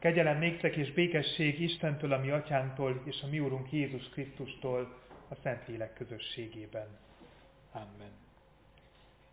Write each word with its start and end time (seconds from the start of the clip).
Kegyelem 0.00 0.38
néktek 0.38 0.76
és 0.76 0.92
békesség 0.92 1.60
Istentől, 1.60 2.12
a 2.12 2.18
mi 2.18 2.30
atyánktól, 2.30 3.02
és 3.04 3.22
a 3.22 3.26
mi 3.26 3.40
úrunk 3.40 3.72
Jézus 3.72 4.08
Krisztustól 4.08 4.98
a 5.28 5.34
Szentlélek 5.42 5.92
közösségében. 5.92 6.86
Amen. 7.72 8.10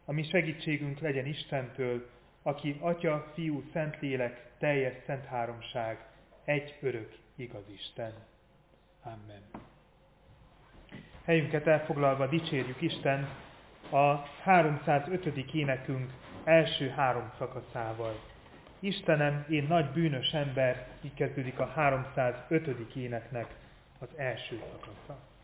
A 0.05 0.11
mi 0.11 0.23
segítségünk 0.23 0.99
legyen 0.99 1.25
Istentől, 1.25 2.09
aki 2.41 2.77
Atya, 2.79 3.31
Fiú, 3.33 3.63
Szentlélek, 3.73 4.51
teljes 4.57 4.93
szent 5.05 5.25
háromság, 5.25 6.05
egy 6.45 6.77
örök 6.81 7.15
igaz 7.35 7.69
Isten. 7.73 8.13
Amen. 9.03 9.41
Helyünket 11.23 11.67
elfoglalva 11.67 12.27
dicsérjük 12.27 12.81
Isten 12.81 13.27
a 13.89 14.15
305. 14.43 15.53
énekünk 15.53 16.11
első 16.43 16.89
három 16.89 17.31
szakaszával. 17.37 18.19
Istenem, 18.79 19.45
én 19.49 19.65
nagy 19.67 19.89
bűnös 19.89 20.31
ember, 20.33 20.87
így 21.01 21.13
kezdődik 21.13 21.59
a 21.59 21.65
305. 21.65 22.95
éneknek 22.95 23.55
az 23.99 24.07
első 24.15 24.61
szakasza. 24.71 25.36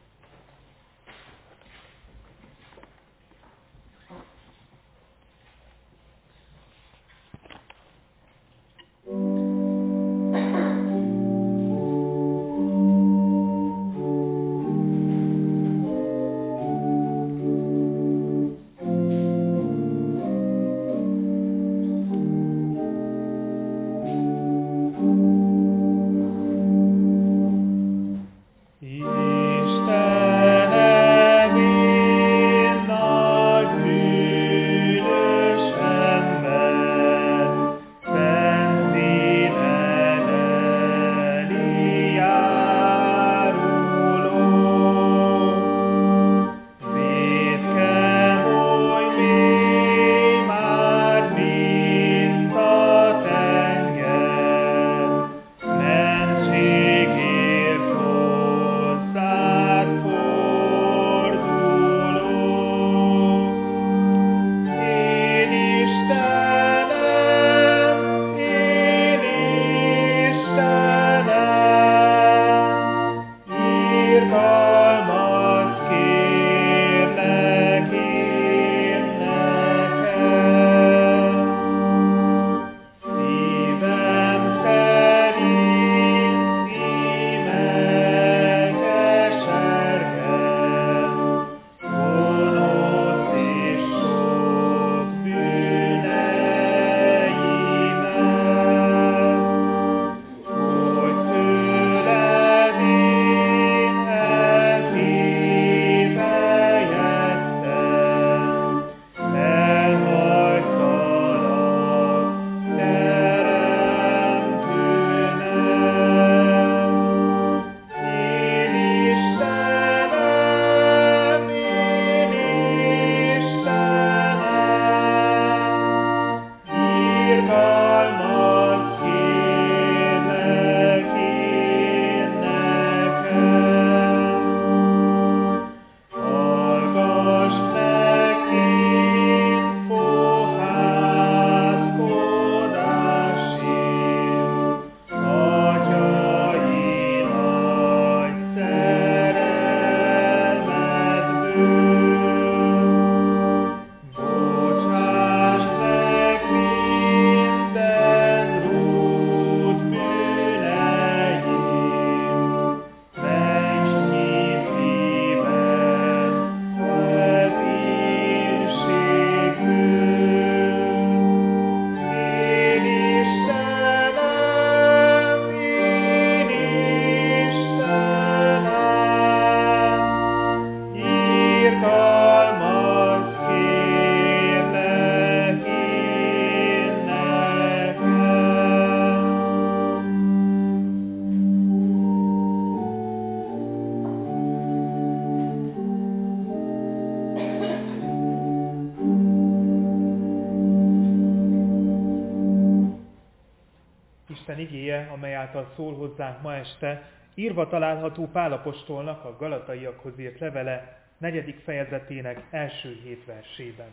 Által 205.33 205.71
szól 205.75 205.95
hozzánk 205.95 206.41
ma 206.41 206.55
este, 206.55 207.11
írva 207.35 207.67
található 207.67 208.27
Pálapostolnak 208.27 209.25
a 209.25 209.37
Galataiakhoz 209.37 210.19
írt 210.19 210.39
levele 210.39 211.01
negyedik 211.17 211.59
fejezetének 211.59 212.43
első 212.49 212.99
hét 213.03 213.25
versében. 213.25 213.89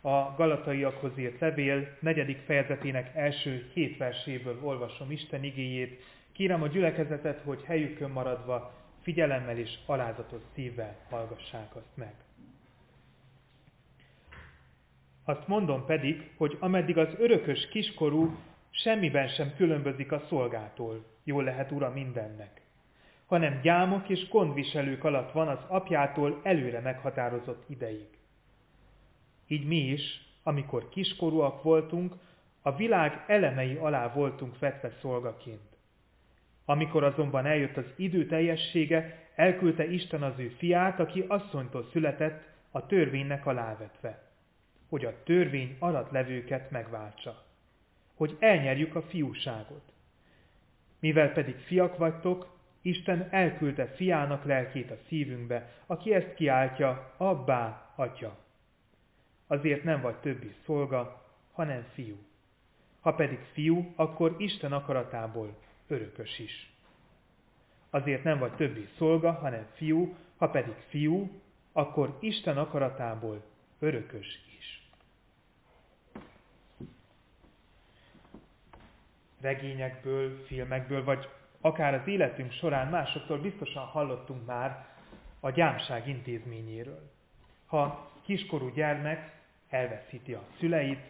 A 0.00 0.34
Galataiakhoz 0.36 1.18
írt 1.18 1.40
levél 1.40 1.96
negyedik 2.00 2.38
fejezetének 2.38 3.10
első 3.14 3.70
hét 3.72 3.96
verséből 3.96 4.58
olvasom 4.62 5.10
Isten 5.10 5.44
igéjét, 5.44 6.02
kérem 6.32 6.62
a 6.62 6.66
gyülekezetet, 6.66 7.40
hogy 7.44 7.62
helyükön 7.64 8.10
maradva 8.10 8.72
figyelemmel 9.02 9.58
és 9.58 9.78
alázatos 9.86 10.40
szívvel 10.54 10.96
hallgassák 11.08 11.76
azt 11.76 11.96
meg. 11.96 12.14
Azt 15.24 15.48
mondom 15.48 15.84
pedig, 15.86 16.30
hogy 16.36 16.56
ameddig 16.60 16.98
az 16.98 17.08
örökös 17.18 17.68
kiskorú 17.68 18.36
semmiben 18.70 19.28
sem 19.28 19.54
különbözik 19.56 20.12
a 20.12 20.24
szolgától, 20.28 21.04
jól 21.24 21.44
lehet 21.44 21.70
ura 21.70 21.90
mindennek, 21.90 22.60
hanem 23.26 23.60
gyámok 23.60 24.08
és 24.08 24.28
gondviselők 24.28 25.04
alatt 25.04 25.32
van 25.32 25.48
az 25.48 25.58
apjától 25.68 26.40
előre 26.42 26.80
meghatározott 26.80 27.64
ideig. 27.68 28.08
Így 29.46 29.66
mi 29.66 29.76
is, 29.76 30.28
amikor 30.42 30.88
kiskorúak 30.88 31.62
voltunk, 31.62 32.14
a 32.62 32.76
világ 32.76 33.24
elemei 33.26 33.74
alá 33.74 34.12
voltunk 34.12 34.58
vetve 34.58 34.90
szolgaként. 35.00 35.76
Amikor 36.64 37.04
azonban 37.04 37.46
eljött 37.46 37.76
az 37.76 37.92
idő 37.96 38.26
teljessége, 38.26 39.28
elküldte 39.34 39.90
Isten 39.90 40.22
az 40.22 40.38
ő 40.38 40.48
fiát, 40.48 41.00
aki 41.00 41.24
asszonytól 41.28 41.88
született, 41.92 42.48
a 42.70 42.86
törvénynek 42.86 43.46
alávetve, 43.46 44.22
hogy 44.88 45.04
a 45.04 45.22
törvény 45.22 45.76
alatt 45.78 46.10
levőket 46.10 46.70
megváltsa 46.70 47.49
hogy 48.20 48.36
elnyerjük 48.38 48.94
a 48.94 49.02
fiúságot. 49.02 49.92
Mivel 50.98 51.32
pedig 51.32 51.56
fiak 51.56 51.96
vagytok, 51.96 52.58
Isten 52.82 53.28
elküldte 53.30 53.86
fiának 53.86 54.44
lelkét 54.44 54.90
a 54.90 54.98
szívünkbe, 55.08 55.72
aki 55.86 56.14
ezt 56.14 56.34
kiáltja, 56.34 57.14
abbá, 57.16 57.92
atya. 57.94 58.36
Azért 59.46 59.84
nem 59.84 60.00
vagy 60.00 60.16
többi 60.16 60.54
szolga, 60.64 61.26
hanem 61.52 61.84
fiú. 61.92 62.16
Ha 63.00 63.14
pedig 63.14 63.38
fiú, 63.52 63.92
akkor 63.96 64.34
Isten 64.38 64.72
akaratából 64.72 65.56
örökös 65.86 66.38
is. 66.38 66.72
Azért 67.90 68.24
nem 68.24 68.38
vagy 68.38 68.52
többi 68.52 68.88
szolga, 68.96 69.32
hanem 69.32 69.66
fiú, 69.74 70.16
ha 70.36 70.48
pedig 70.48 70.74
fiú, 70.88 71.40
akkor 71.72 72.16
Isten 72.20 72.58
akaratából 72.58 73.42
örökös 73.78 74.26
is. 74.26 74.50
Regényekből, 79.40 80.44
filmekből, 80.46 81.04
vagy 81.04 81.28
akár 81.60 81.94
az 81.94 82.06
életünk 82.06 82.52
során 82.52 82.88
másoktól 82.88 83.38
biztosan 83.38 83.84
hallottunk 83.84 84.46
már 84.46 84.86
a 85.40 85.50
gyámság 85.50 86.08
intézményéről. 86.08 87.10
Ha 87.66 88.10
kiskorú 88.22 88.68
gyermek 88.68 89.32
elveszíti 89.68 90.32
a 90.32 90.42
szüleit, 90.58 91.00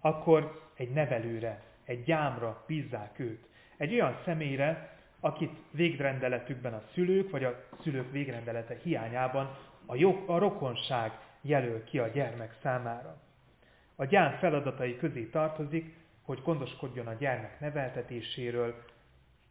akkor 0.00 0.62
egy 0.74 0.90
nevelőre, 0.90 1.62
egy 1.84 2.04
gyámra 2.04 2.64
bízzák 2.66 3.18
őt. 3.18 3.46
Egy 3.76 3.92
olyan 3.92 4.18
személyre, 4.24 4.98
akit 5.20 5.58
végrendeletükben 5.70 6.74
a 6.74 6.82
szülők, 6.92 7.30
vagy 7.30 7.44
a 7.44 7.64
szülők 7.82 8.12
végrendelete 8.12 8.76
hiányában 8.82 9.56
a, 9.86 9.96
jog, 9.96 10.28
a 10.28 10.38
rokonság 10.38 11.12
jelöl 11.40 11.84
ki 11.84 11.98
a 11.98 12.06
gyermek 12.06 12.56
számára. 12.62 13.16
A 13.96 14.04
gyám 14.04 14.36
feladatai 14.38 14.96
közé 14.96 15.24
tartozik, 15.24 15.94
hogy 16.24 16.42
gondoskodjon 16.42 17.06
a 17.06 17.12
gyermek 17.12 17.60
neveltetéséről, 17.60 18.84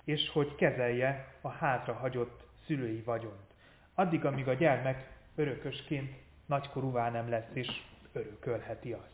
és 0.03 0.29
hogy 0.29 0.55
kezelje 0.55 1.35
a 1.41 1.49
hátrahagyott 1.49 2.47
szülői 2.65 3.01
vagyont. 3.01 3.53
Addig, 3.93 4.25
amíg 4.25 4.47
a 4.47 4.53
gyermek 4.53 5.09
örökösként 5.35 6.15
nagykorúvá 6.45 7.09
nem 7.09 7.29
lesz, 7.29 7.49
és 7.53 7.67
örökölheti 8.11 8.91
azt. 8.91 9.11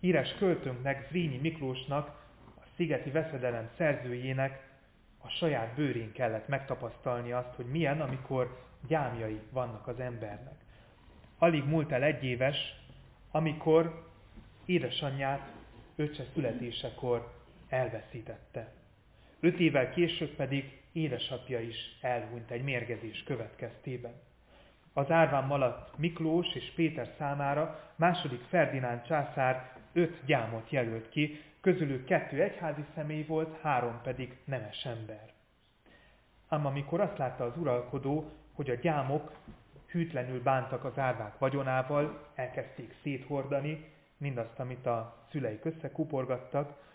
Híres 0.00 0.34
költőnknek, 0.34 1.06
Zrínyi 1.08 1.36
Miklósnak, 1.36 2.08
a 2.56 2.62
Szigeti 2.76 3.10
Veszedelem 3.10 3.70
szerzőjének 3.76 4.68
a 5.18 5.28
saját 5.28 5.74
bőrén 5.74 6.12
kellett 6.12 6.48
megtapasztalni 6.48 7.32
azt, 7.32 7.54
hogy 7.54 7.66
milyen, 7.66 8.00
amikor 8.00 8.64
gyámjai 8.86 9.40
vannak 9.50 9.86
az 9.86 10.00
embernek. 10.00 10.54
Alig 11.38 11.64
múlt 11.64 11.92
el 11.92 12.02
egy 12.02 12.24
éves, 12.24 12.56
amikor 13.30 14.08
édesanyját 14.64 15.59
öccse 16.00 16.24
születésekor 16.34 17.32
elveszítette. 17.68 18.72
Öt 19.40 19.58
évvel 19.58 19.90
később 19.90 20.34
pedig 20.34 20.80
édesapja 20.92 21.60
is 21.60 21.98
elhunyt 22.00 22.50
egy 22.50 22.62
mérgezés 22.62 23.22
következtében. 23.22 24.12
Az 24.92 25.10
árván 25.10 25.44
maladt 25.44 25.98
Miklós 25.98 26.54
és 26.54 26.72
Péter 26.74 27.14
számára 27.18 27.92
második 27.96 28.40
Ferdinánd 28.40 29.02
császár 29.02 29.72
öt 29.92 30.24
gyámot 30.24 30.70
jelölt 30.70 31.08
ki, 31.08 31.40
közülük 31.60 32.04
kettő 32.04 32.42
egyházi 32.42 32.84
személy 32.94 33.24
volt, 33.24 33.60
három 33.60 34.00
pedig 34.02 34.36
nemes 34.44 34.84
ember. 34.84 35.32
Ám 36.48 36.66
amikor 36.66 37.00
azt 37.00 37.18
látta 37.18 37.44
az 37.44 37.56
uralkodó, 37.56 38.30
hogy 38.52 38.70
a 38.70 38.74
gyámok 38.74 39.32
hűtlenül 39.86 40.42
bántak 40.42 40.84
az 40.84 40.98
árvák 40.98 41.38
vagyonával, 41.38 42.28
elkezdték 42.34 42.94
széthordani 43.02 43.84
mindazt, 44.20 44.58
amit 44.58 44.86
a 44.86 45.26
szüleik 45.30 45.64
összekuporgattak, 45.64 46.88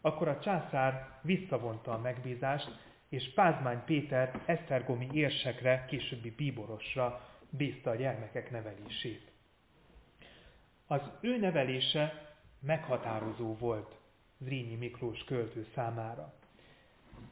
akkor 0.00 0.28
a 0.28 0.38
császár 0.38 1.18
visszavonta 1.22 1.92
a 1.92 1.98
megbízást, 1.98 2.68
és 3.08 3.32
Pázmány 3.34 3.84
Péter 3.84 4.42
esztergomi 4.46 5.08
érsekre, 5.12 5.84
későbbi 5.88 6.30
bíborosra 6.30 7.28
bízta 7.50 7.90
a 7.90 7.94
gyermekek 7.94 8.50
nevelését. 8.50 9.30
Az 10.86 11.00
ő 11.20 11.38
nevelése 11.38 12.34
meghatározó 12.60 13.56
volt 13.56 13.98
Zrínyi 14.38 14.74
Miklós 14.74 15.24
költő 15.24 15.66
számára. 15.74 16.34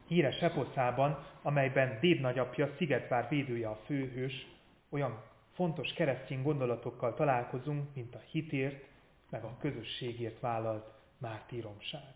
Híres 0.07 0.41
eposzában, 0.41 1.27
amelyben 1.43 1.99
Déd 2.01 2.21
nagyapja, 2.21 2.75
Szigetvár 2.77 3.29
védője 3.29 3.69
a 3.69 3.81
főhős, 3.85 4.47
olyan 4.89 5.23
fontos 5.53 5.93
keresztény 5.93 6.43
gondolatokkal 6.43 7.15
találkozunk, 7.15 7.95
mint 7.95 8.15
a 8.15 8.23
hitért, 8.31 8.85
meg 9.31 9.45
a 9.45 9.57
közösségért 9.61 10.41
vállalt 10.41 10.93
mártíromság. 11.19 12.15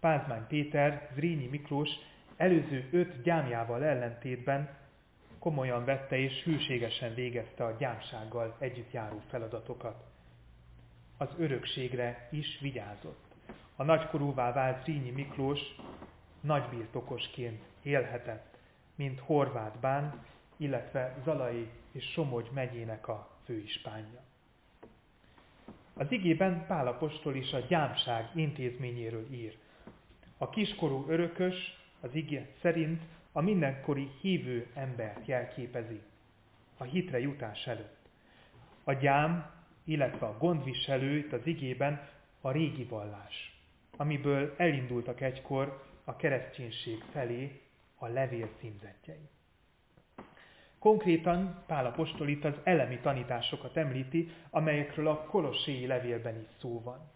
Pázmány 0.00 0.46
Péter, 0.46 1.10
Zrínyi 1.14 1.46
Miklós 1.46 1.88
előző 2.36 2.88
öt 2.90 3.22
gyámjával 3.22 3.84
ellentétben 3.84 4.76
komolyan 5.38 5.84
vette 5.84 6.18
és 6.18 6.42
hűségesen 6.42 7.14
végezte 7.14 7.64
a 7.64 7.76
gyámsággal 7.78 8.56
együtt 8.58 8.92
járó 8.92 9.22
feladatokat. 9.28 10.04
Az 11.16 11.28
örökségre 11.38 12.28
is 12.30 12.58
vigyázott. 12.60 13.24
A 13.76 13.82
nagykorúvá 13.82 14.52
vált 14.52 14.84
Zrínyi 14.84 15.10
Miklós 15.10 15.60
nagybirtokosként 16.40 17.62
élhetett, 17.82 18.58
mint 18.94 19.20
Horváth 19.20 19.78
Bán, 19.78 20.24
illetve 20.56 21.16
Zalai 21.24 21.70
és 21.92 22.04
Somogy 22.12 22.50
megyének 22.52 23.08
a 23.08 23.30
főispánja. 23.44 24.20
Az 25.94 26.12
igében 26.12 26.66
Pálapostól 26.66 27.34
is 27.34 27.52
a 27.52 27.58
gyámság 27.58 28.30
intézményéről 28.34 29.26
ír. 29.30 29.56
A 30.38 30.50
kiskorú 30.50 31.04
örökös 31.08 31.54
az 32.00 32.14
igé 32.14 32.46
szerint 32.60 33.02
a 33.32 33.40
mindenkori 33.40 34.10
hívő 34.20 34.66
embert 34.74 35.26
jelképezi 35.26 36.00
a 36.76 36.84
hitre 36.84 37.18
jutás 37.18 37.66
előtt. 37.66 38.08
A 38.84 38.92
gyám, 38.92 39.50
illetve 39.84 40.26
a 40.26 40.38
gondviselő 40.38 41.16
itt 41.16 41.32
az 41.32 41.46
igében 41.46 42.08
a 42.40 42.50
régi 42.50 42.84
vallás, 42.84 43.60
amiből 43.96 44.54
elindultak 44.56 45.20
egykor 45.20 45.82
a 46.04 46.16
kereszténység 46.16 47.02
felé 47.12 47.60
a 47.96 48.06
levél 48.06 48.48
címzetjei. 48.58 49.28
Konkrétan 50.82 51.62
Pál 51.66 51.86
Apostol 51.86 52.28
itt 52.28 52.44
az 52.44 52.54
elemi 52.62 52.98
tanításokat 52.98 53.76
említi, 53.76 54.28
amelyekről 54.50 55.08
a 55.08 55.24
kolosséi 55.24 55.86
levélben 55.86 56.40
is 56.40 56.46
szó 56.60 56.82
van. 56.84 57.10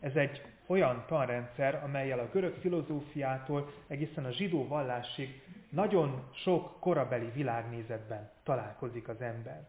Ez 0.00 0.16
egy 0.16 0.42
olyan 0.66 1.04
tanrendszer, 1.06 1.82
amelyel 1.84 2.18
a 2.18 2.28
görög 2.32 2.54
filozófiától 2.54 3.72
egészen 3.86 4.24
a 4.24 4.30
zsidó 4.30 4.66
vallásig 4.68 5.42
nagyon 5.68 6.22
sok 6.34 6.80
korabeli 6.80 7.30
világnézetben 7.34 8.30
találkozik 8.42 9.08
az 9.08 9.20
ember. 9.20 9.68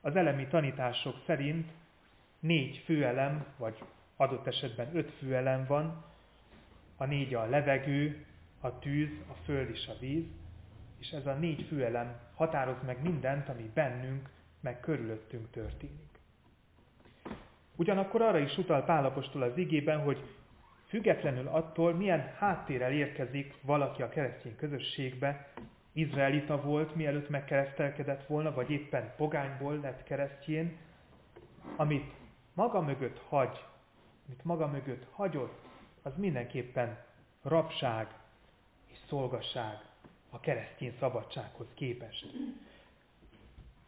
Az 0.00 0.16
elemi 0.16 0.46
tanítások 0.46 1.14
szerint 1.26 1.70
négy 2.40 2.76
főelem, 2.84 3.46
vagy 3.56 3.82
adott 4.16 4.46
esetben 4.46 4.96
öt 4.96 5.10
főelem 5.10 5.66
van, 5.66 6.04
a 6.96 7.04
négy 7.04 7.34
a 7.34 7.44
levegő, 7.44 8.26
a 8.60 8.78
tűz, 8.78 9.10
a 9.28 9.34
föld 9.44 9.70
és 9.70 9.86
a 9.86 9.98
víz, 10.00 10.24
és 11.02 11.10
ez 11.10 11.26
a 11.26 11.32
négy 11.32 11.62
főelem 11.62 12.16
határoz 12.34 12.82
meg 12.86 13.02
mindent, 13.02 13.48
ami 13.48 13.70
bennünk, 13.74 14.28
meg 14.60 14.80
körülöttünk 14.80 15.50
történik. 15.50 16.20
Ugyanakkor 17.76 18.22
arra 18.22 18.38
is 18.38 18.58
utal 18.58 18.84
Pálapostól 18.84 19.42
az 19.42 19.56
igében, 19.56 20.00
hogy 20.00 20.22
függetlenül 20.86 21.48
attól, 21.48 21.92
milyen 21.94 22.32
háttérrel 22.38 22.92
érkezik 22.92 23.54
valaki 23.62 24.02
a 24.02 24.08
keresztény 24.08 24.56
közösségbe, 24.56 25.52
izraelita 25.92 26.60
volt, 26.60 26.94
mielőtt 26.94 27.28
megkeresztelkedett 27.28 28.26
volna, 28.26 28.54
vagy 28.54 28.70
éppen 28.70 29.12
pogányból 29.16 29.78
lett 29.80 30.02
keresztjén, 30.02 30.76
amit 31.76 32.12
maga 32.54 32.80
mögött 32.80 33.18
hagy, 33.28 33.64
amit 34.26 34.44
maga 34.44 34.66
mögött 34.66 35.06
hagyott, 35.10 35.68
az 36.02 36.16
mindenképpen 36.16 36.98
rabság 37.42 38.06
és 38.86 38.98
szolgasság 39.08 39.90
a 40.34 40.40
keresztény 40.40 40.96
szabadsághoz 41.00 41.66
képest 41.74 42.26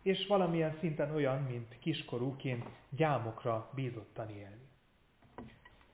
és 0.05 0.27
valamilyen 0.27 0.77
szinten 0.81 1.15
olyan, 1.15 1.43
mint 1.43 1.79
kiskorúként 1.79 2.65
gyámokra 2.91 3.71
bízottan 3.75 4.31
élni. 4.31 4.63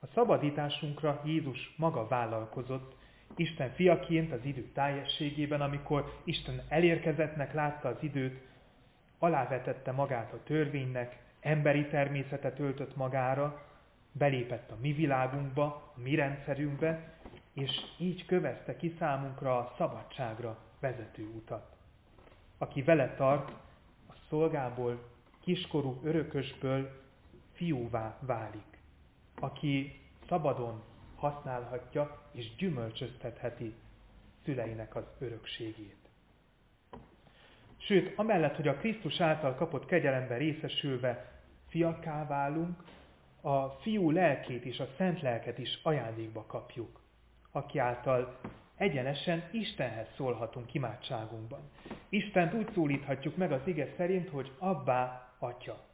A 0.01 0.07
szabadításunkra 0.15 1.23
Jézus 1.25 1.75
maga 1.77 2.09
vállalkozott, 2.09 2.99
Isten 3.37 3.71
fiaként 3.71 4.33
az 4.33 4.45
idő 4.45 4.71
teljességében, 4.73 5.61
amikor 5.61 6.21
Isten 6.25 6.63
elérkezettnek 6.69 7.55
látta 7.55 7.89
az 7.89 7.97
időt, 8.01 8.41
alávetette 9.19 9.93
magát 9.93 10.33
a 10.33 10.43
törvénynek, 10.43 11.19
emberi 11.41 11.87
természetet 11.87 12.59
öltött 12.59 12.97
magára, 12.97 13.67
belépett 14.13 14.71
a 14.71 14.77
mi 14.81 14.93
világunkba, 14.93 15.65
a 15.97 16.01
mi 16.01 16.15
rendszerünkbe, 16.15 17.19
és 17.55 17.71
így 17.99 18.27
kövezte 18.27 18.77
ki 18.77 18.95
számunkra 18.99 19.59
a 19.59 19.75
szabadságra 19.77 20.59
vezető 20.81 21.25
utat. 21.25 21.77
Aki 22.59 22.83
vele 22.83 23.15
tart, 23.15 23.53
szolgából, 24.31 25.09
kiskorú 25.41 26.01
örökösből 26.03 27.03
fiúvá 27.53 28.19
válik, 28.21 28.79
aki 29.41 30.01
szabadon 30.29 30.83
használhatja 31.17 32.23
és 32.33 32.55
gyümölcsöztetheti 32.57 33.75
szüleinek 34.45 34.97
az 34.97 35.05
örökségét. 35.19 36.09
Sőt, 37.77 38.19
amellett, 38.19 38.57
hogy 38.57 38.69
a 38.69 38.77
Krisztus 38.77 39.21
által 39.21 39.55
kapott 39.55 39.87
kegyelemben 39.87 40.39
részesülve 40.39 41.41
fiaká 41.69 42.27
válunk, 42.27 42.85
a 43.41 43.69
fiú 43.69 44.11
lelkét 44.11 44.65
és 44.65 44.79
a 44.79 44.89
szent 44.97 45.21
lelket 45.21 45.59
is 45.59 45.81
ajándékba 45.83 46.45
kapjuk, 46.47 47.00
aki 47.53 47.79
által 47.79 48.39
egyenesen 48.77 49.43
Istenhez 49.51 50.07
szólhatunk 50.17 50.75
imádságunkban. 50.75 51.61
Istent 52.09 52.55
úgy 52.55 52.71
szólíthatjuk 52.75 53.37
meg 53.37 53.53
az 53.53 53.61
ige 53.65 53.89
szerint, 53.97 54.29
hogy 54.29 54.53
abbá, 54.59 55.33
atya. 55.39 55.85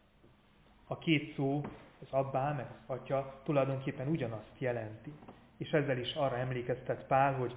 A 0.86 0.98
két 0.98 1.34
szó, 1.34 1.62
az 2.02 2.08
abbá 2.10 2.52
meg 2.52 2.66
az 2.86 2.96
atya 2.98 3.40
tulajdonképpen 3.44 4.08
ugyanazt 4.08 4.52
jelenti. 4.58 5.12
És 5.56 5.70
ezzel 5.70 5.98
is 5.98 6.14
arra 6.14 6.36
emlékeztet 6.36 7.06
Pál, 7.06 7.34
hogy 7.34 7.54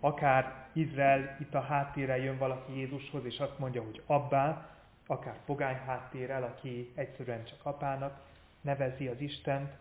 akár 0.00 0.68
Izrael 0.72 1.36
itt 1.40 1.54
a 1.54 1.60
háttérrel 1.60 2.18
jön 2.18 2.38
valaki 2.38 2.78
Jézushoz, 2.78 3.24
és 3.24 3.38
azt 3.38 3.58
mondja, 3.58 3.82
hogy 3.82 4.02
abbá, 4.06 4.70
akár 5.06 5.44
pogány 5.44 5.76
háttérrel, 5.76 6.42
aki 6.42 6.92
egyszerűen 6.94 7.44
csak 7.44 7.58
apának 7.62 8.20
nevezi 8.60 9.06
az 9.06 9.20
Istent, 9.20 9.72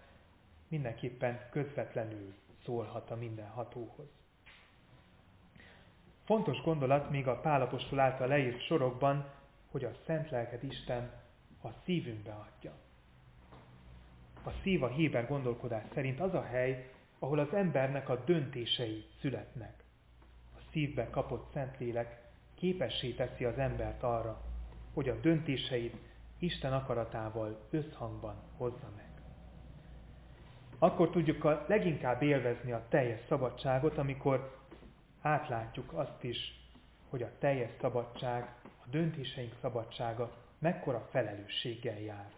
mindenképpen 0.67 1.39
közvetlenül 1.51 2.33
szólhat 2.67 3.11
a 3.11 3.15
mindenhatóhoz. 3.15 4.07
Fontos 6.23 6.61
gondolat 6.61 7.09
még 7.09 7.27
a 7.27 7.39
Pálapostól 7.39 7.99
által 7.99 8.27
leírt 8.27 8.65
sorokban, 8.65 9.25
hogy 9.71 9.83
a 9.83 9.91
szent 10.05 10.29
lelket 10.29 10.63
Isten 10.63 11.11
a 11.63 11.67
szívünkbe 11.83 12.31
adja. 12.31 12.73
A 14.43 14.51
szív 14.61 14.83
a 14.83 14.87
Héber 14.87 15.27
gondolkodás 15.27 15.83
szerint 15.93 16.19
az 16.19 16.33
a 16.33 16.41
hely, 16.41 16.91
ahol 17.19 17.39
az 17.39 17.53
embernek 17.53 18.09
a 18.09 18.23
döntései 18.25 19.05
születnek. 19.19 19.83
A 20.55 20.59
szívbe 20.71 21.09
kapott 21.09 21.51
Szentlélek 21.53 22.21
képessé 22.55 23.11
teszi 23.11 23.43
az 23.43 23.57
embert 23.57 24.03
arra, 24.03 24.41
hogy 24.93 25.09
a 25.09 25.19
döntéseit 25.19 25.95
Isten 26.39 26.73
akaratával 26.73 27.67
összhangban 27.69 28.35
hozza 28.57 28.91
meg. 28.95 29.06
Akkor 30.79 31.09
tudjuk 31.09 31.43
a 31.43 31.65
leginkább 31.67 32.21
élvezni 32.21 32.71
a 32.71 32.85
teljes 32.89 33.19
szabadságot, 33.27 33.97
amikor 33.97 34.57
átlátjuk 35.21 35.93
azt 35.93 36.23
is, 36.23 36.37
hogy 37.09 37.23
a 37.23 37.31
teljes 37.39 37.71
szabadság, 37.81 38.55
a 38.63 38.89
döntéseink 38.89 39.53
szabadsága 39.61 40.31
mekkora 40.59 41.07
felelősséggel 41.11 41.99
jár. 41.99 42.31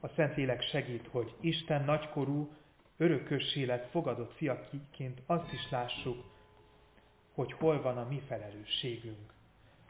A 0.00 0.08
Szentlélek 0.08 0.62
segít, 0.62 1.08
hogy 1.10 1.34
Isten 1.40 1.84
nagykorú, 1.84 2.50
örökös 2.96 3.56
élet 3.56 3.86
fogadott 3.86 4.32
fiaként 4.32 5.22
azt 5.26 5.52
is 5.52 5.70
lássuk, 5.70 6.24
hogy 7.34 7.52
hol 7.52 7.82
van 7.82 7.98
a 7.98 8.08
mi 8.08 8.22
felelősségünk, 8.26 9.32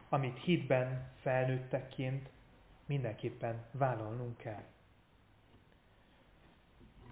amit 0.08 0.38
hitben 0.38 1.12
felnőttekként 1.20 2.28
mindenképpen 2.86 3.64
vállalnunk 3.72 4.36
kell. 4.36 4.62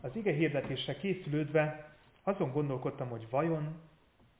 Az 0.05 0.17
ige 0.17 0.33
hirdetésre 0.33 0.97
készülődve 0.97 1.95
azon 2.23 2.53
gondolkodtam, 2.53 3.09
hogy 3.09 3.27
vajon 3.31 3.81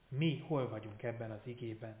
mi 0.07 0.43
hol 0.47 0.69
vagyunk 0.69 1.03
ebben 1.03 1.31
az 1.31 1.41
igében. 1.43 1.95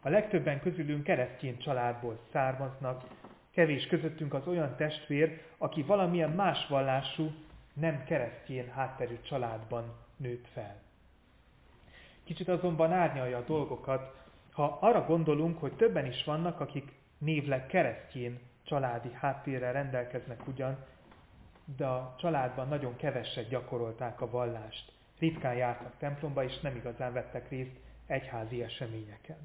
A 0.00 0.08
legtöbben 0.08 0.60
közülünk 0.60 1.04
keresztény 1.04 1.58
családból 1.58 2.20
származnak, 2.32 3.04
kevés 3.50 3.86
közöttünk 3.86 4.34
az 4.34 4.46
olyan 4.46 4.76
testvér, 4.76 5.40
aki 5.58 5.82
valamilyen 5.82 6.30
más 6.30 6.66
vallású, 6.68 7.30
nem 7.72 8.04
keresztény 8.04 8.70
hátterű 8.70 9.20
családban 9.22 9.96
nőtt 10.16 10.48
fel. 10.52 10.80
Kicsit 12.24 12.48
azonban 12.48 12.92
árnyalja 12.92 13.38
a 13.38 13.44
dolgokat, 13.44 14.14
ha 14.52 14.78
arra 14.80 15.04
gondolunk, 15.04 15.58
hogy 15.58 15.72
többen 15.72 16.06
is 16.06 16.24
vannak, 16.24 16.60
akik 16.60 16.92
névleg 17.18 17.66
keresztény 17.66 18.40
családi 18.62 19.12
háttérrel 19.12 19.72
rendelkeznek 19.72 20.46
ugyan, 20.46 20.84
de 21.76 21.86
a 21.86 22.14
családban 22.18 22.68
nagyon 22.68 22.96
keveset 22.96 23.48
gyakorolták 23.48 24.20
a 24.20 24.30
vallást 24.30 24.92
ritkán 25.18 25.54
jártak 25.54 25.96
templomba, 25.98 26.44
és 26.44 26.60
nem 26.60 26.76
igazán 26.76 27.12
vettek 27.12 27.48
részt 27.48 27.76
egyházi 28.06 28.62
eseményeken. 28.62 29.36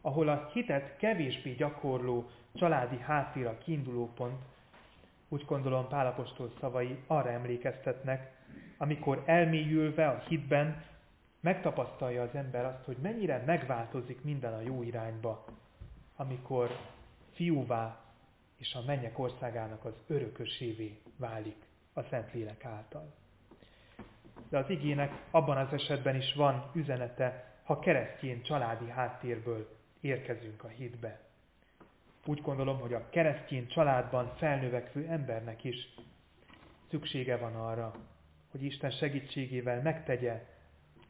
Ahol 0.00 0.28
a 0.28 0.50
hitet 0.52 0.96
kevésbé 0.96 1.52
gyakorló 1.52 2.30
családi 2.54 2.98
háttér 2.98 3.58
kiinduló 3.58 4.12
pont, 4.14 4.42
úgy 5.28 5.44
gondolom 5.44 5.88
Pálapostól 5.88 6.52
szavai 6.60 6.98
arra 7.06 7.30
emlékeztetnek, 7.30 8.32
amikor 8.76 9.22
elmélyülve 9.26 10.08
a 10.08 10.18
hitben 10.28 10.84
megtapasztalja 11.40 12.22
az 12.22 12.34
ember 12.34 12.64
azt, 12.64 12.84
hogy 12.84 12.96
mennyire 13.02 13.42
megváltozik 13.46 14.24
minden 14.24 14.52
a 14.52 14.60
jó 14.60 14.82
irányba, 14.82 15.44
amikor 16.16 16.70
fiúvá 17.32 18.09
és 18.60 18.74
a 18.74 18.82
mennyek 18.86 19.18
országának 19.18 19.84
az 19.84 19.94
örökösévé 20.06 20.98
válik 21.16 21.56
a 21.92 22.02
Szentlélek 22.02 22.64
által 22.64 23.14
de 24.50 24.58
az 24.58 24.70
igének 24.70 25.12
abban 25.30 25.56
az 25.56 25.72
esetben 25.72 26.16
is 26.16 26.34
van 26.34 26.70
üzenete, 26.74 27.54
ha 27.64 27.78
keresztény 27.78 28.42
családi 28.42 28.88
háttérből 28.88 29.76
érkezünk 30.00 30.64
a 30.64 30.68
hitbe. 30.68 31.20
Úgy 32.24 32.40
gondolom, 32.40 32.80
hogy 32.80 32.92
a 32.94 33.08
keresztény 33.10 33.68
családban 33.68 34.34
felnövekvő 34.36 35.06
embernek 35.06 35.64
is 35.64 35.94
szüksége 36.88 37.36
van 37.36 37.54
arra, 37.54 37.94
hogy 38.50 38.62
Isten 38.62 38.90
segítségével 38.90 39.82
megtegye 39.82 40.46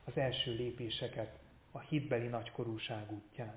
az 0.05 0.17
első 0.17 0.53
lépéseket 0.53 1.39
a 1.71 1.79
hitbeli 1.79 2.27
nagykorúság 2.27 3.13
útján. 3.13 3.55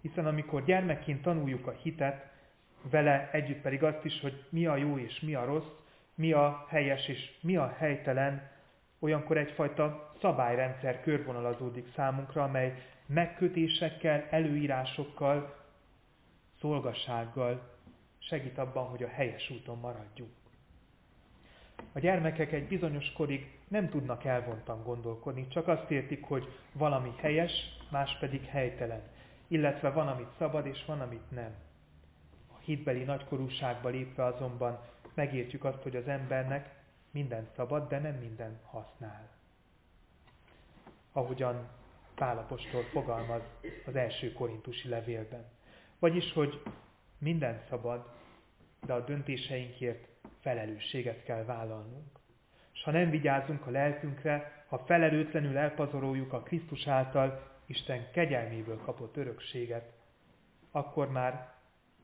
Hiszen 0.00 0.26
amikor 0.26 0.64
gyermekként 0.64 1.22
tanuljuk 1.22 1.66
a 1.66 1.70
hitet, 1.70 2.36
vele 2.82 3.28
együtt 3.32 3.60
pedig 3.60 3.82
azt 3.82 4.04
is, 4.04 4.20
hogy 4.20 4.44
mi 4.48 4.66
a 4.66 4.76
jó 4.76 4.98
és 4.98 5.20
mi 5.20 5.34
a 5.34 5.44
rossz, 5.44 5.72
mi 6.14 6.32
a 6.32 6.66
helyes 6.68 7.08
és 7.08 7.36
mi 7.40 7.56
a 7.56 7.74
helytelen, 7.78 8.50
olyankor 8.98 9.36
egyfajta 9.36 10.12
szabályrendszer 10.20 11.00
körvonalazódik 11.02 11.92
számunkra, 11.94 12.42
amely 12.42 12.82
megkötésekkel, 13.06 14.26
előírásokkal, 14.30 15.56
szolgassággal 16.60 17.76
segít 18.18 18.58
abban, 18.58 18.84
hogy 18.86 19.02
a 19.02 19.08
helyes 19.08 19.50
úton 19.50 19.78
maradjunk. 19.78 20.30
A 21.92 21.98
gyermekek 21.98 22.52
egy 22.52 22.68
bizonyos 22.68 23.12
korig 23.12 23.58
nem 23.68 23.88
tudnak 23.88 24.24
elvontan 24.24 24.82
gondolkodni, 24.82 25.48
csak 25.48 25.68
azt 25.68 25.90
értik, 25.90 26.24
hogy 26.24 26.48
valami 26.72 27.12
helyes, 27.16 27.52
más 27.90 28.16
pedig 28.20 28.44
helytelen, 28.44 29.02
illetve 29.48 29.90
van, 29.90 30.08
amit 30.08 30.36
szabad, 30.38 30.66
és 30.66 30.84
van, 30.86 31.00
amit 31.00 31.30
nem. 31.30 31.54
Hitbeli 32.68 33.02
nagykorúságba 33.02 33.88
lépve 33.88 34.24
azonban 34.24 34.80
megértjük 35.14 35.64
azt, 35.64 35.82
hogy 35.82 35.96
az 35.96 36.08
embernek 36.08 36.74
minden 37.10 37.48
szabad, 37.56 37.88
de 37.88 37.98
nem 37.98 38.14
minden 38.14 38.60
használ. 38.64 39.28
Ahogyan 41.12 41.68
Pálapostól 42.14 42.82
fogalmaz 42.82 43.42
az 43.86 43.96
első 43.96 44.32
korintusi 44.32 44.88
levélben. 44.88 45.44
Vagyis, 45.98 46.32
hogy 46.32 46.62
minden 47.18 47.62
szabad, 47.68 48.10
de 48.86 48.92
a 48.92 49.04
döntéseinkért 49.04 50.08
felelősséget 50.40 51.22
kell 51.22 51.44
vállalnunk. 51.44 52.18
És 52.74 52.82
ha 52.82 52.90
nem 52.90 53.10
vigyázunk 53.10 53.66
a 53.66 53.70
lelkünkre, 53.70 54.64
ha 54.68 54.78
felelőtlenül 54.78 55.56
elpazaroljuk 55.56 56.32
a 56.32 56.42
Krisztus 56.42 56.86
által 56.86 57.50
Isten 57.66 58.10
kegyelméből 58.10 58.78
kapott 58.78 59.16
örökséget, 59.16 59.92
akkor 60.70 61.10
már 61.10 61.57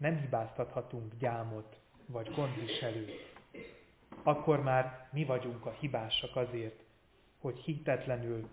nem 0.04 0.20
hibáztathatunk 0.20 1.14
gyámot 1.18 1.76
vagy 2.06 2.34
gondviselőt. 2.34 3.32
Akkor 4.22 4.62
már 4.62 5.08
mi 5.12 5.24
vagyunk 5.24 5.66
a 5.66 5.70
hibásak 5.70 6.36
azért, 6.36 6.82
hogy 7.38 7.58
hitetlenül 7.58 8.48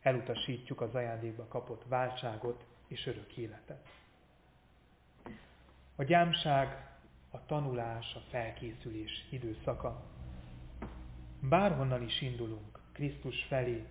elutasítjuk 0.00 0.80
az 0.80 0.94
ajándékba 0.94 1.46
kapott 1.46 1.84
váltságot 1.88 2.64
és 2.86 3.06
örök 3.06 3.36
életet. 3.36 3.86
A 5.96 6.02
gyámság, 6.02 6.98
a 7.30 7.46
tanulás, 7.46 8.14
a 8.14 8.20
felkészülés 8.30 9.26
időszaka. 9.30 10.02
Bárhonnan 11.40 12.02
is 12.02 12.20
indulunk 12.20 12.78
Krisztus 12.92 13.44
felé, 13.44 13.86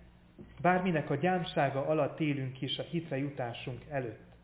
bárminek 0.60 1.10
a 1.10 1.14
gyámsága 1.14 1.86
alatt 1.86 2.20
élünk 2.20 2.60
is 2.60 2.78
a 2.78 2.82
hitre 2.82 3.16
jutásunk 3.16 3.84
előtt, 3.88 4.36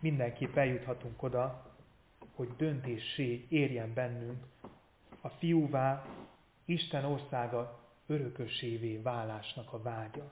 mindenképp 0.00 0.56
eljuthatunk 0.56 1.22
oda, 1.22 1.71
hogy 2.34 2.48
döntéssé 2.56 3.46
érjen 3.48 3.94
bennünk 3.94 4.44
a 5.20 5.28
fiúvá 5.28 6.06
Isten 6.64 7.04
országa 7.04 7.80
örökösévé 8.06 8.96
válásnak 8.96 9.72
a 9.72 9.82
vágya. 9.82 10.30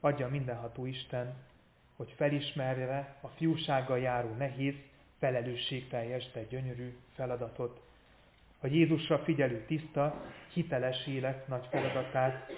Adja 0.00 0.28
mindenható 0.28 0.86
Isten, 0.86 1.34
hogy 1.96 2.12
felismerje 2.16 3.18
a 3.20 3.28
fiúsággal 3.28 3.98
járó 3.98 4.34
nehéz, 4.34 4.74
felelősségteljes, 5.18 6.30
de 6.32 6.42
gyönyörű 6.42 6.96
feladatot, 7.14 7.80
a 8.60 8.66
Jézusra 8.66 9.18
figyelő 9.18 9.64
tiszta, 9.64 10.24
hiteles 10.52 11.06
élet 11.06 11.48
nagy 11.48 11.66
feladatát 11.70 12.52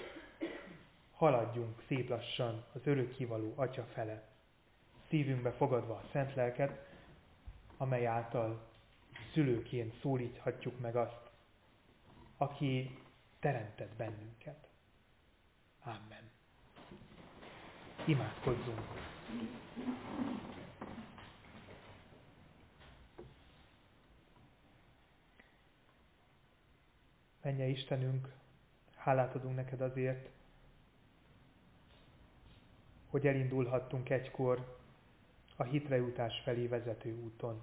haladjunk 1.15 1.83
szép 1.87 2.09
lassan 2.09 2.63
az 2.73 2.81
örökkivaló 2.83 3.53
Atya 3.55 3.83
fele, 3.93 4.23
szívünkbe 5.09 5.51
fogadva 5.51 5.93
a 5.93 6.03
szent 6.11 6.35
lelket, 6.35 6.86
amely 7.77 8.05
által 8.05 8.67
szülőként 9.33 9.99
szólíthatjuk 10.01 10.79
meg 10.79 10.95
azt, 10.95 11.29
aki 12.37 12.99
teremtett 13.39 13.95
bennünket. 13.95 14.67
Amen. 15.83 16.29
Imádkozzunk! 18.05 18.81
Menje 27.41 27.65
Istenünk, 27.65 28.33
hálát 28.95 29.35
adunk 29.35 29.55
neked 29.55 29.81
azért, 29.81 30.29
hogy 33.09 33.27
elindulhattunk 33.27 34.09
egykor 34.09 34.76
a 35.57 35.63
hitrejutás 35.63 36.41
felé 36.43 36.67
vezető 36.67 37.15
úton. 37.23 37.61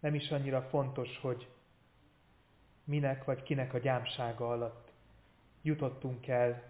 Nem 0.00 0.14
is 0.14 0.30
annyira 0.30 0.62
fontos, 0.62 1.18
hogy 1.18 1.48
minek 2.84 3.24
vagy 3.24 3.42
kinek 3.42 3.74
a 3.74 3.78
gyámsága 3.78 4.48
alatt 4.48 4.92
jutottunk 5.62 6.26
el 6.26 6.62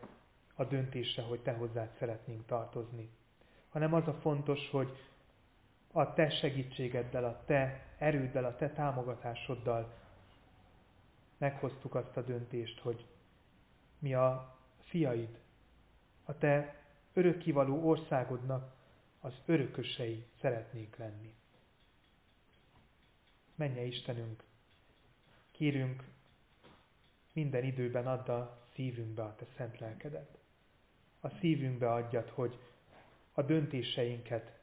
a 0.55 0.65
döntésre, 0.65 1.23
hogy 1.23 1.41
te 1.41 1.53
hozzád 1.53 1.91
szeretnénk 1.99 2.47
tartozni, 2.47 3.11
hanem 3.69 3.95
az 3.95 4.09
a 4.09 4.15
fontos, 4.15 4.71
hogy 4.71 4.97
a 5.93 6.13
te 6.13 6.31
segítségeddel, 6.31 7.25
a 7.25 7.43
te 7.45 7.87
erőddel, 7.99 8.45
a 8.45 8.57
te 8.57 8.71
támogatásoddal 8.71 9.95
meghoztuk 11.39 11.95
azt 11.95 12.17
a 12.17 12.23
döntést, 12.23 12.81
hogy 12.81 13.07
mi 13.99 14.15
a 14.15 14.57
fiaid, 14.79 15.39
a 16.25 16.39
te 16.39 16.84
örökkivaló 17.15 17.89
országodnak 17.89 18.75
az 19.21 19.33
örökösei 19.47 20.25
szeretnék 20.41 20.97
lenni. 20.97 21.35
Menje 23.55 23.83
Istenünk, 23.85 24.43
kérünk 25.51 26.05
minden 27.33 27.65
időben 27.65 28.07
add 28.07 28.29
a 28.29 28.59
szívünkbe 28.75 29.23
a 29.23 29.35
te 29.35 29.47
szent 29.57 29.79
lelkedet. 29.79 30.39
A 31.21 31.29
szívünkbe 31.29 31.93
adjad, 31.93 32.29
hogy 32.29 32.59
a 33.33 33.43
döntéseinket 33.43 34.59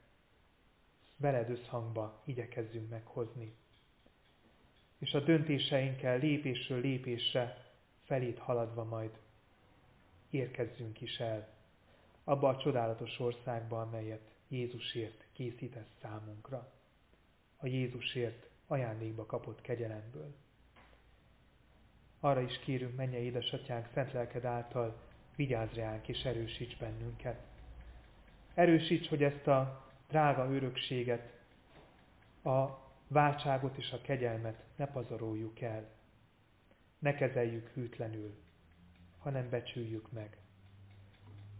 veled 1.18 1.50
összhangba 1.50 2.22
igyekezzünk 2.26 2.90
meghozni. 2.90 3.54
És 4.98 5.14
a 5.14 5.20
döntéseinkkel 5.20 6.18
lépésről 6.18 6.82
lépésre 6.82 7.72
felét 8.04 8.40
haladva 8.40 8.84
majd 8.84 9.12
érkezzünk 10.30 11.02
is 11.02 11.20
el 11.20 11.61
abba 12.24 12.50
a 12.50 12.58
csodálatos 12.58 13.20
országba, 13.20 13.82
amelyet 13.82 14.32
Jézusért 14.48 15.26
készítesz 15.34 15.90
számunkra. 16.02 16.72
A 17.58 17.68
Jézusért 17.68 18.50
ajándékba 18.68 19.26
kapott 19.26 19.62
kegyelemből. 19.62 20.36
Arra 22.20 22.42
is 22.42 22.60
kérünk, 22.60 22.96
menje 22.96 23.20
édesatyánk, 23.20 23.90
szent 23.94 24.12
lelked 24.12 24.46
által, 24.46 25.02
vigyázz 25.36 25.74
ránk 25.74 26.08
és 26.08 26.24
erősíts 26.24 26.78
bennünket. 26.78 27.42
Erősíts, 28.54 29.08
hogy 29.08 29.24
ezt 29.24 29.48
a 29.48 29.90
drága 30.08 30.54
örökséget, 30.54 31.40
a 32.44 32.68
váltságot 33.08 33.78
és 33.78 33.92
a 33.92 34.02
kegyelmet 34.02 34.64
ne 34.76 34.88
pazaroljuk 34.88 35.62
el. 35.62 35.90
Ne 37.00 37.16
kezeljük 37.16 37.68
hűtlenül, 37.68 38.36
hanem 39.18 39.50
becsüljük 39.50 40.12
meg. 40.12 40.38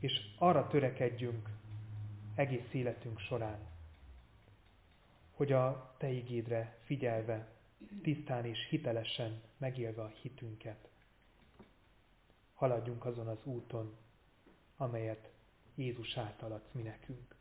És 0.02 0.14
arra 0.38 0.68
törekedjünk 0.68 1.50
egész 2.36 2.74
életünk 2.74 3.20
során, 3.20 3.60
hogy 5.32 5.52
a 5.52 5.96
Te 5.98 6.10
igédre 6.10 6.78
figyelve, 6.84 7.48
tisztán 8.02 8.46
és 8.46 8.68
hitelesen 8.70 9.42
megélve 9.58 10.02
a 10.02 10.14
hitünket, 10.22 10.90
haladjunk 12.54 13.06
azon 13.06 13.28
az 13.28 13.46
úton, 13.46 13.96
amelyet 14.78 15.30
Jézus 15.76 16.18
által 16.18 16.52
adsz 16.52 16.72
mi 16.72 16.82
nekünk. 16.82 17.36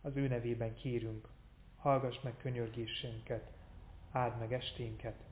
Az 0.00 0.16
ő 0.16 0.28
nevében 0.28 0.74
kérünk, 0.74 1.28
hallgass 1.76 2.20
meg 2.20 2.36
könyörgésünket, 2.36 3.52
áld 4.10 4.38
meg 4.38 4.52
esténket, 4.52 5.24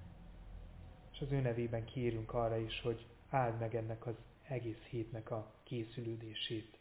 és 1.12 1.20
az 1.20 1.32
ő 1.32 1.40
nevében 1.40 1.84
kérünk 1.84 2.32
arra 2.32 2.56
is, 2.56 2.80
hogy 2.80 3.06
áld 3.28 3.58
meg 3.58 3.74
ennek 3.74 4.06
az 4.06 4.14
egész 4.48 4.82
hétnek 4.88 5.30
a 5.30 5.54
készülődését 5.62 6.78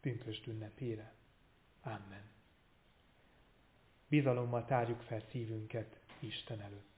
pünkösd 0.00 0.46
ünnepére. 0.46 1.12
Amen. 1.82 2.22
Bizalommal 4.08 4.64
tárjuk 4.64 5.00
fel 5.00 5.20
szívünket 5.30 5.98
Isten 6.18 6.60
előtt. 6.60 6.97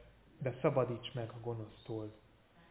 de 0.41 0.53
szabadíts 0.61 1.13
meg 1.13 1.29
a 1.29 1.39
gonosztól, 1.43 2.11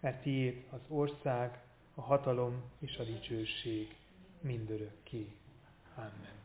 mert 0.01 0.23
tiéd 0.23 0.65
az 0.71 0.81
ország, 0.89 1.63
a 1.95 2.01
hatalom 2.01 2.63
és 2.79 2.97
a 2.97 3.05
dicsőség 3.05 3.97
mindörökké. 4.41 5.33
Amen. 5.95 6.39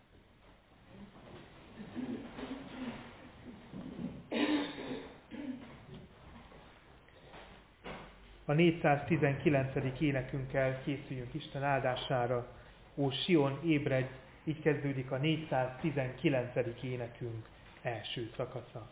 A 8.46 8.54
419. 8.54 10.00
énekünkkel 10.00 10.82
készüljünk 10.84 11.34
Isten 11.34 11.64
áldására. 11.64 12.48
Ó 12.96 13.10
Sion, 13.10 13.60
ébredj! 13.64 14.08
Így 14.44 14.62
kezdődik 14.62 15.12
a 15.12 15.18
419. 15.18 16.84
énekünk 16.84 17.50
első 17.82 18.32
szakasza. 18.36 18.90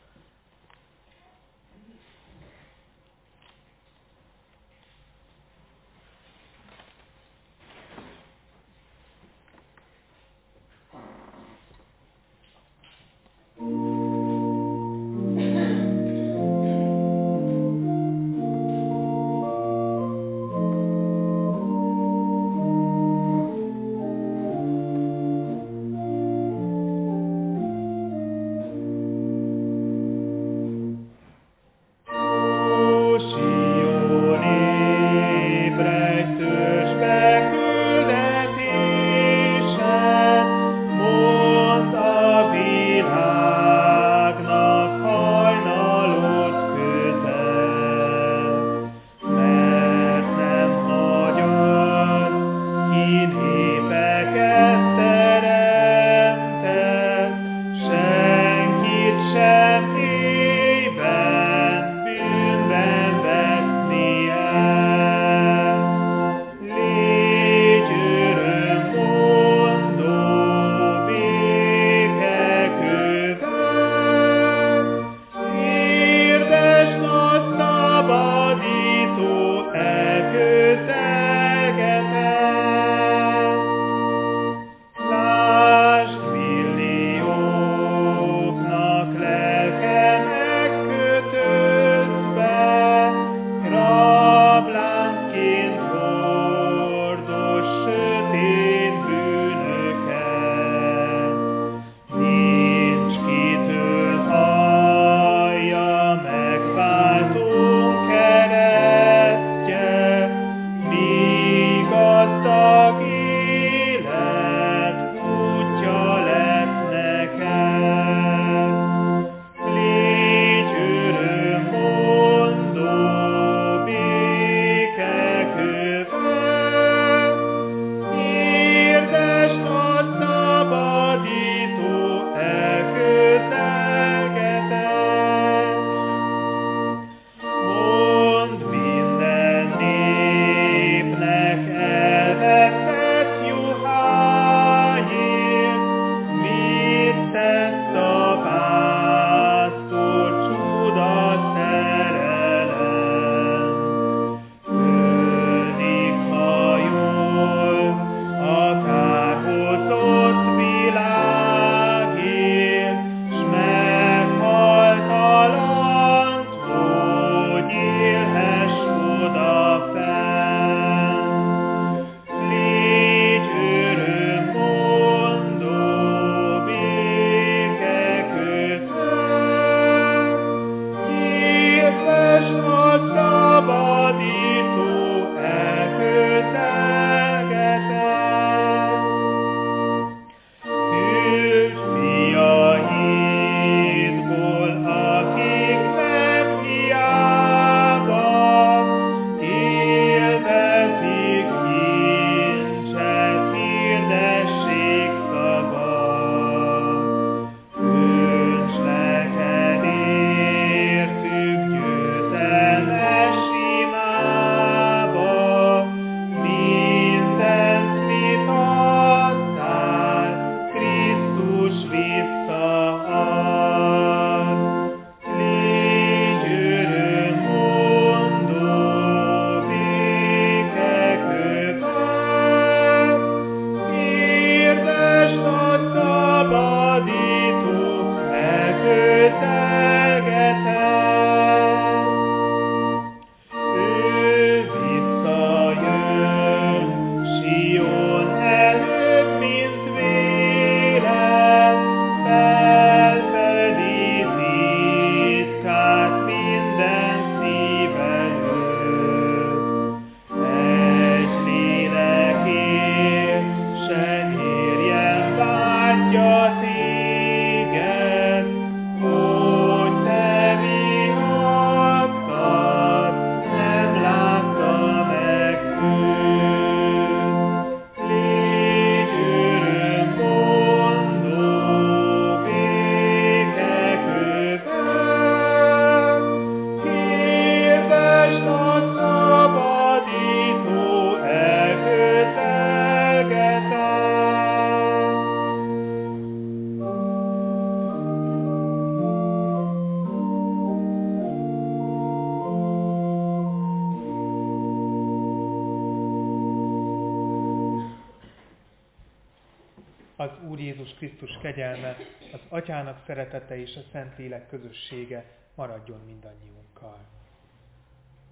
Kegyelme, 311.54 311.98
az 312.34 312.40
Atyának 312.50 313.04
szeretete 313.06 313.58
és 313.58 313.76
a 313.76 313.82
Szentlélek 313.92 314.48
közössége 314.48 315.26
maradjon 315.56 316.00
mindannyiunkkal. 316.06 316.98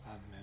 Amen. 0.06 0.41